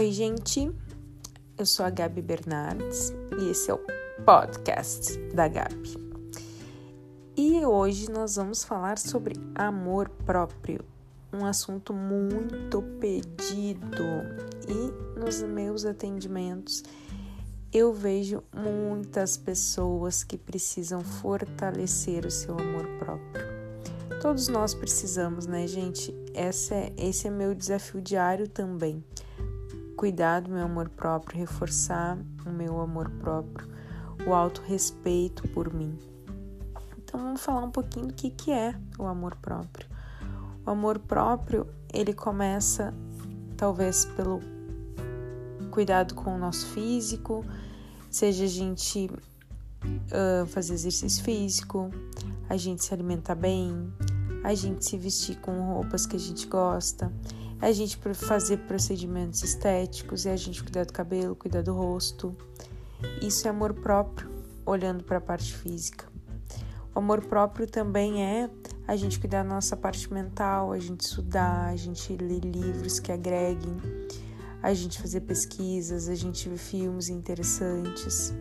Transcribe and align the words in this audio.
Oi, 0.00 0.12
gente. 0.12 0.74
Eu 1.58 1.66
sou 1.66 1.84
a 1.84 1.90
Gabi 1.90 2.22
Bernardes 2.22 3.12
e 3.38 3.50
esse 3.50 3.70
é 3.70 3.74
o 3.74 3.80
podcast 4.24 5.14
da 5.34 5.46
Gabi. 5.46 5.94
E 7.36 7.62
hoje 7.66 8.10
nós 8.10 8.36
vamos 8.36 8.64
falar 8.64 8.96
sobre 8.96 9.34
amor 9.54 10.08
próprio, 10.24 10.82
um 11.30 11.44
assunto 11.44 11.92
muito 11.92 12.80
pedido. 12.98 14.02
E 14.66 15.20
nos 15.20 15.42
meus 15.42 15.84
atendimentos 15.84 16.82
eu 17.70 17.92
vejo 17.92 18.42
muitas 18.56 19.36
pessoas 19.36 20.24
que 20.24 20.38
precisam 20.38 21.02
fortalecer 21.02 22.24
o 22.24 22.30
seu 22.30 22.58
amor 22.58 22.86
próprio. 22.98 23.44
Todos 24.22 24.48
nós 24.48 24.72
precisamos, 24.72 25.44
né, 25.44 25.66
gente? 25.66 26.14
Esse 26.32 26.72
é, 26.72 26.92
esse 26.96 27.28
é 27.28 27.30
meu 27.30 27.54
desafio 27.54 28.00
diário 28.00 28.48
também. 28.48 29.04
Cuidar 30.00 30.40
do 30.40 30.50
meu 30.50 30.64
amor 30.64 30.88
próprio, 30.88 31.38
reforçar 31.38 32.16
o 32.46 32.48
meu 32.48 32.80
amor 32.80 33.10
próprio, 33.10 33.68
o 34.26 34.32
autorrespeito 34.32 35.46
por 35.48 35.70
mim. 35.74 35.94
Então 36.96 37.20
vamos 37.20 37.42
falar 37.42 37.64
um 37.64 37.70
pouquinho 37.70 38.06
do 38.06 38.14
que, 38.14 38.30
que 38.30 38.50
é 38.50 38.74
o 38.98 39.04
amor 39.04 39.36
próprio. 39.36 39.86
O 40.64 40.70
amor 40.70 40.98
próprio, 41.00 41.66
ele 41.92 42.14
começa 42.14 42.94
talvez 43.58 44.06
pelo 44.06 44.40
cuidado 45.70 46.14
com 46.14 46.34
o 46.34 46.38
nosso 46.38 46.68
físico, 46.68 47.44
seja 48.08 48.44
a 48.44 48.48
gente 48.48 49.10
uh, 49.84 50.46
fazer 50.46 50.72
exercício 50.72 51.22
físico, 51.22 51.90
a 52.48 52.56
gente 52.56 52.82
se 52.82 52.94
alimentar 52.94 53.34
bem, 53.34 53.92
a 54.42 54.54
gente 54.54 54.82
se 54.82 54.96
vestir 54.96 55.36
com 55.40 55.74
roupas 55.74 56.06
que 56.06 56.16
a 56.16 56.18
gente 56.18 56.46
gosta, 56.46 57.12
a 57.60 57.72
gente 57.72 57.98
fazer 58.14 58.58
procedimentos 58.58 59.42
estéticos, 59.42 60.26
é 60.26 60.32
a 60.32 60.36
gente 60.36 60.62
cuidar 60.62 60.84
do 60.84 60.92
cabelo, 60.92 61.36
cuidar 61.36 61.62
do 61.62 61.74
rosto. 61.74 62.34
Isso 63.20 63.46
é 63.46 63.50
amor 63.50 63.74
próprio, 63.74 64.30
olhando 64.64 65.04
para 65.04 65.18
a 65.18 65.20
parte 65.20 65.54
física. 65.54 66.06
O 66.94 66.98
amor 66.98 67.24
próprio 67.26 67.66
também 67.66 68.24
é 68.24 68.50
a 68.86 68.96
gente 68.96 69.20
cuidar 69.20 69.42
da 69.42 69.50
nossa 69.50 69.76
parte 69.76 70.12
mental, 70.12 70.72
a 70.72 70.78
gente 70.78 71.00
estudar, 71.00 71.66
a 71.66 71.76
gente 71.76 72.16
ler 72.16 72.40
livros 72.40 72.98
que 72.98 73.12
agreguem 73.12 73.76
a 74.62 74.74
gente 74.74 75.00
fazer 75.00 75.20
pesquisas, 75.22 76.08
a 76.08 76.14
gente 76.14 76.48
ver 76.48 76.58
filmes 76.58 77.08
interessantes. 77.08 78.34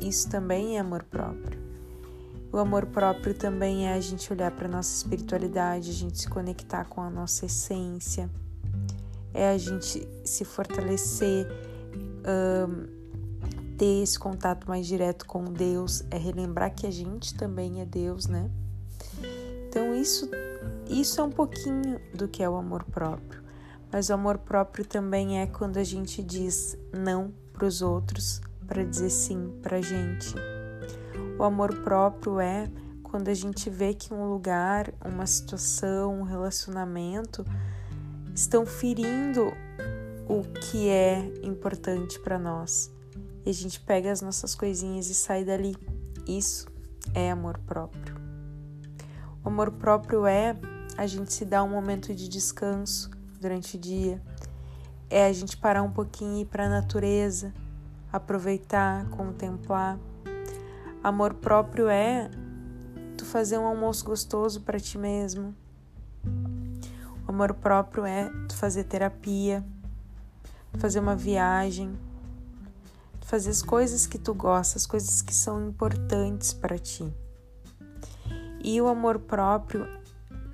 Isso 0.00 0.28
também 0.28 0.76
é 0.76 0.80
amor 0.80 1.04
próprio. 1.04 1.63
O 2.54 2.58
amor 2.60 2.86
próprio 2.86 3.34
também 3.34 3.88
é 3.88 3.94
a 3.94 4.00
gente 4.00 4.32
olhar 4.32 4.52
para 4.52 4.68
a 4.68 4.70
nossa 4.70 4.94
espiritualidade, 4.94 5.90
a 5.90 5.92
gente 5.92 6.20
se 6.20 6.28
conectar 6.28 6.84
com 6.84 7.00
a 7.00 7.10
nossa 7.10 7.46
essência, 7.46 8.30
é 9.34 9.48
a 9.48 9.58
gente 9.58 10.06
se 10.24 10.44
fortalecer, 10.44 11.48
um, 12.24 12.86
ter 13.76 14.04
esse 14.04 14.16
contato 14.16 14.68
mais 14.68 14.86
direto 14.86 15.26
com 15.26 15.42
Deus, 15.52 16.04
é 16.12 16.16
relembrar 16.16 16.72
que 16.72 16.86
a 16.86 16.92
gente 16.92 17.34
também 17.34 17.80
é 17.80 17.84
Deus, 17.84 18.28
né? 18.28 18.48
Então 19.68 19.92
isso, 19.92 20.30
isso 20.88 21.20
é 21.20 21.24
um 21.24 21.32
pouquinho 21.32 22.00
do 22.14 22.28
que 22.28 22.40
é 22.40 22.48
o 22.48 22.54
amor 22.54 22.84
próprio. 22.84 23.42
Mas 23.90 24.10
o 24.10 24.12
amor 24.12 24.38
próprio 24.38 24.84
também 24.84 25.40
é 25.40 25.48
quando 25.48 25.76
a 25.76 25.84
gente 25.84 26.22
diz 26.22 26.78
não 26.92 27.32
para 27.52 27.66
os 27.66 27.82
outros 27.82 28.40
para 28.64 28.84
dizer 28.84 29.10
sim 29.10 29.52
para 29.60 29.78
a 29.78 29.82
gente. 29.82 30.36
O 31.38 31.44
amor 31.44 31.74
próprio 31.82 32.40
é 32.40 32.70
quando 33.02 33.28
a 33.28 33.34
gente 33.34 33.70
vê 33.70 33.94
que 33.94 34.12
um 34.12 34.28
lugar, 34.28 34.92
uma 35.04 35.26
situação, 35.26 36.20
um 36.20 36.22
relacionamento 36.22 37.44
estão 38.34 38.66
ferindo 38.66 39.52
o 40.28 40.42
que 40.42 40.88
é 40.88 41.32
importante 41.42 42.18
para 42.18 42.38
nós. 42.38 42.90
E 43.44 43.50
a 43.50 43.54
gente 43.54 43.80
pega 43.80 44.10
as 44.10 44.20
nossas 44.20 44.54
coisinhas 44.54 45.08
e 45.08 45.14
sai 45.14 45.44
dali. 45.44 45.76
Isso 46.26 46.66
é 47.14 47.30
amor 47.30 47.58
próprio. 47.58 48.16
O 49.44 49.48
amor 49.48 49.70
próprio 49.72 50.26
é 50.26 50.56
a 50.96 51.06
gente 51.06 51.32
se 51.32 51.44
dar 51.44 51.62
um 51.62 51.68
momento 51.68 52.14
de 52.14 52.28
descanso, 52.28 53.10
durante 53.44 53.76
o 53.76 53.78
dia, 53.78 54.22
é 55.10 55.26
a 55.26 55.32
gente 55.32 55.54
parar 55.56 55.82
um 55.82 55.90
pouquinho 55.90 56.38
e 56.38 56.40
ir 56.40 56.44
para 56.46 56.64
a 56.64 56.68
natureza, 56.68 57.52
aproveitar, 58.10 59.06
contemplar. 59.10 59.98
Amor 61.04 61.34
próprio 61.34 61.86
é 61.86 62.30
tu 63.18 63.26
fazer 63.26 63.58
um 63.58 63.66
almoço 63.66 64.02
gostoso 64.06 64.62
para 64.62 64.80
ti 64.80 64.96
mesmo. 64.96 65.54
O 67.26 67.30
amor 67.30 67.52
próprio 67.52 68.06
é 68.06 68.30
tu 68.48 68.56
fazer 68.56 68.84
terapia, 68.84 69.62
fazer 70.78 71.00
uma 71.00 71.14
viagem, 71.14 71.94
fazer 73.20 73.50
as 73.50 73.60
coisas 73.60 74.06
que 74.06 74.16
tu 74.16 74.32
gosta, 74.32 74.78
as 74.78 74.86
coisas 74.86 75.20
que 75.20 75.34
são 75.34 75.68
importantes 75.68 76.54
para 76.54 76.78
ti. 76.78 77.12
E 78.62 78.80
o 78.80 78.88
amor 78.88 79.18
próprio 79.18 79.86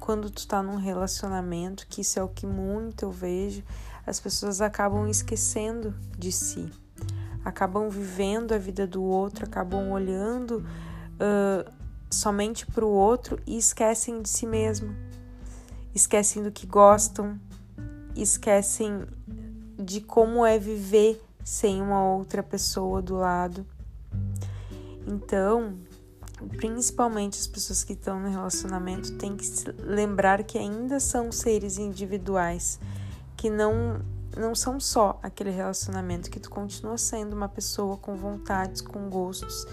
quando 0.00 0.30
tu 0.30 0.48
tá 0.48 0.60
num 0.60 0.78
relacionamento, 0.78 1.86
que 1.86 2.00
isso 2.00 2.18
é 2.18 2.22
o 2.24 2.28
que 2.28 2.44
muito 2.44 3.04
eu 3.04 3.12
vejo, 3.12 3.62
as 4.04 4.18
pessoas 4.18 4.60
acabam 4.60 5.06
esquecendo 5.06 5.94
de 6.18 6.32
si, 6.32 6.68
acabam 7.44 7.88
vivendo 7.88 8.52
a 8.52 8.58
vida 8.58 8.86
do 8.86 9.02
outro, 9.02 9.44
acabam 9.44 9.90
olhando 9.90 10.66
uh, 11.16 11.70
somente 12.10 12.66
para 12.66 12.84
o 12.84 12.90
outro 12.90 13.38
e 13.46 13.56
esquecem 13.56 14.20
de 14.20 14.28
si 14.28 14.46
mesmo, 14.46 14.94
esquecem 15.94 16.42
do 16.42 16.50
que 16.50 16.66
gostam, 16.66 17.38
esquecem 18.14 19.06
de 19.78 20.00
como 20.00 20.44
é 20.44 20.58
viver 20.58 21.22
sem 21.44 21.80
uma 21.80 22.04
outra 22.04 22.42
pessoa 22.42 23.00
do 23.00 23.16
lado. 23.16 23.64
Então, 25.06 25.78
principalmente 26.56 27.38
as 27.38 27.46
pessoas 27.46 27.82
que 27.82 27.94
estão 27.94 28.20
no 28.20 28.28
relacionamento, 28.28 29.16
têm 29.16 29.36
que 29.36 29.46
se 29.46 29.70
lembrar 29.78 30.42
que 30.44 30.58
ainda 30.58 31.00
são 31.00 31.32
seres 31.32 31.78
individuais, 31.78 32.78
que 33.36 33.48
não 33.48 34.00
não 34.36 34.54
são 34.54 34.78
só 34.78 35.18
aquele 35.22 35.50
relacionamento, 35.50 36.30
que 36.30 36.40
tu 36.40 36.50
continua 36.50 36.98
sendo 36.98 37.34
uma 37.34 37.48
pessoa 37.48 37.96
com 37.96 38.16
vontades, 38.16 38.80
com 38.80 39.08
gostos. 39.08 39.66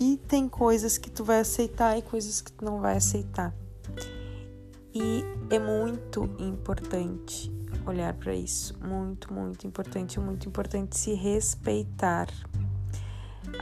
E 0.00 0.16
tem 0.28 0.48
coisas 0.48 0.98
que 0.98 1.10
tu 1.10 1.24
vai 1.24 1.40
aceitar 1.40 1.96
e 1.96 2.02
coisas 2.02 2.40
que 2.40 2.52
tu 2.52 2.64
não 2.64 2.80
vai 2.80 2.96
aceitar. 2.96 3.54
E 4.92 5.24
é 5.50 5.58
muito 5.58 6.24
importante 6.38 7.52
olhar 7.86 8.14
para 8.14 8.34
isso, 8.34 8.76
muito, 8.80 9.32
muito 9.32 9.66
importante, 9.66 10.18
muito 10.18 10.48
importante 10.48 10.96
se 10.96 11.14
respeitar 11.14 12.28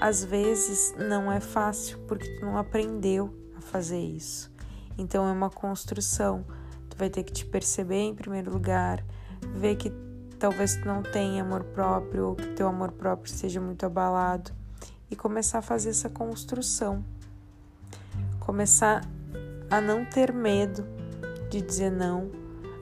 às 0.00 0.24
vezes 0.24 0.94
não 0.96 1.30
é 1.30 1.40
fácil 1.40 1.98
porque 2.06 2.28
tu 2.36 2.44
não 2.44 2.56
aprendeu 2.56 3.34
a 3.56 3.60
fazer 3.60 4.00
isso. 4.00 4.50
Então 4.96 5.26
é 5.26 5.32
uma 5.32 5.50
construção. 5.50 6.44
Tu 6.88 6.96
vai 6.96 7.10
ter 7.10 7.22
que 7.22 7.32
te 7.32 7.44
perceber 7.46 8.00
em 8.00 8.14
primeiro 8.14 8.52
lugar, 8.52 9.04
ver 9.54 9.76
que 9.76 9.90
talvez 10.42 10.74
tu 10.74 10.88
não 10.88 11.04
tenha 11.04 11.44
amor 11.44 11.62
próprio 11.62 12.26
ou 12.26 12.34
que 12.34 12.48
teu 12.48 12.66
amor 12.66 12.90
próprio 12.90 13.32
seja 13.32 13.60
muito 13.60 13.86
abalado 13.86 14.50
e 15.08 15.14
começar 15.14 15.60
a 15.60 15.62
fazer 15.62 15.90
essa 15.90 16.10
construção. 16.10 17.04
Começar 18.40 19.08
a 19.70 19.80
não 19.80 20.04
ter 20.04 20.32
medo 20.32 20.84
de 21.48 21.62
dizer 21.62 21.92
não, 21.92 22.28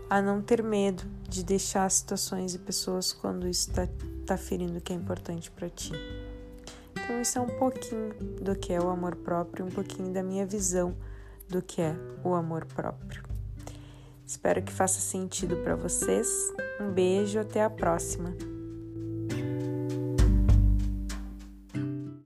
a 0.09 0.23
não 0.23 0.41
ter 0.41 0.63
medo 0.63 1.03
de 1.29 1.45
deixar 1.45 1.91
situações 1.91 2.55
e 2.55 2.59
pessoas 2.59 3.13
quando 3.13 3.47
isso 3.47 3.69
está 3.69 3.87
tá 4.25 4.39
ferindo 4.39 4.79
o 4.79 4.81
que 4.81 4.95
é 4.95 4.97
importante 4.97 5.51
para 5.51 5.69
ti. 5.69 5.93
Então, 6.93 7.21
isso 7.21 7.39
é 7.39 7.43
um 7.43 7.59
pouquinho 7.59 8.15
do 8.41 8.57
que 8.57 8.73
é 8.73 8.81
o 8.81 8.89
amor 8.89 9.17
próprio, 9.17 9.67
um 9.67 9.71
pouquinho 9.71 10.11
da 10.15 10.23
minha 10.23 10.47
visão 10.47 10.97
do 11.47 11.61
que 11.61 11.83
é 11.83 11.95
o 12.25 12.35
amor 12.35 12.65
próprio. 12.65 13.30
Espero 14.31 14.63
que 14.63 14.71
faça 14.71 15.01
sentido 15.01 15.57
para 15.57 15.75
vocês. 15.75 16.29
Um 16.81 16.93
beijo, 16.93 17.41
até 17.41 17.65
a 17.65 17.69
próxima. 17.69 18.33